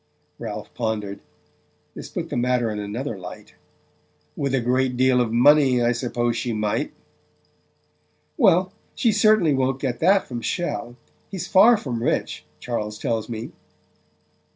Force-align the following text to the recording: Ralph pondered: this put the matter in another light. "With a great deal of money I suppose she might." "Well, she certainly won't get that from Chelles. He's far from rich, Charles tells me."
Ralph 0.39 0.73
pondered: 0.73 1.19
this 1.93 2.09
put 2.09 2.31
the 2.31 2.35
matter 2.35 2.71
in 2.71 2.79
another 2.79 3.19
light. 3.19 3.53
"With 4.35 4.55
a 4.55 4.59
great 4.59 4.97
deal 4.97 5.21
of 5.21 5.31
money 5.31 5.79
I 5.83 5.91
suppose 5.91 6.35
she 6.35 6.53
might." 6.53 6.91
"Well, 8.35 8.73
she 8.95 9.11
certainly 9.11 9.53
won't 9.53 9.79
get 9.79 9.99
that 9.99 10.27
from 10.27 10.41
Chelles. 10.41 10.95
He's 11.29 11.45
far 11.47 11.77
from 11.77 12.01
rich, 12.01 12.43
Charles 12.59 12.97
tells 12.97 13.29
me." 13.29 13.51